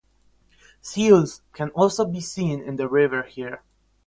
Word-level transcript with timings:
Seals 0.81 1.43
can 1.53 1.69
also 1.75 2.05
be 2.05 2.19
seen 2.21 2.59
in 2.59 2.75
the 2.77 2.89
river 2.89 3.21
here. 3.21 3.61